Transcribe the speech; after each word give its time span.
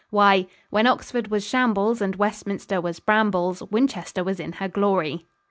Why, 0.09 0.47
"When 0.71 0.87
Oxford 0.87 1.27
was 1.27 1.45
shambles 1.47 2.01
And 2.01 2.15
Westminster 2.15 2.81
was 2.81 2.99
brambles, 2.99 3.61
Winchester 3.69 4.23
was 4.23 4.39
in 4.39 4.53
her 4.53 4.67
glory." 4.67 5.27